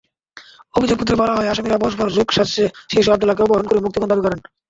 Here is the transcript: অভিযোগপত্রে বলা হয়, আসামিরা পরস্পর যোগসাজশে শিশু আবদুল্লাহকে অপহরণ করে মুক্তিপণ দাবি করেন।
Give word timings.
অভিযোগপত্রে 0.75 1.15
বলা 1.21 1.33
হয়, 1.37 1.49
আসামিরা 1.49 1.81
পরস্পর 1.81 2.15
যোগসাজশে 2.17 2.63
শিশু 2.91 3.09
আবদুল্লাহকে 3.09 3.45
অপহরণ 3.45 3.65
করে 3.67 3.83
মুক্তিপণ 3.83 4.09
দাবি 4.09 4.23
করেন। 4.25 4.39